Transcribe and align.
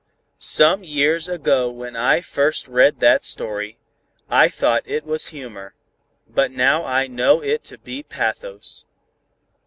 "Some 0.39 0.83
years 0.83 1.29
ago 1.29 1.69
when 1.69 1.95
I 1.95 2.21
first 2.21 2.67
read 2.67 3.01
that 3.01 3.23
story, 3.23 3.77
I 4.31 4.49
thought 4.49 4.81
it 4.87 5.05
was 5.05 5.27
humor, 5.27 5.75
now 6.35 6.83
I 6.85 7.05
know 7.05 7.39
it 7.41 7.63
to 7.65 7.77
be 7.77 8.01
pathos. 8.01 8.87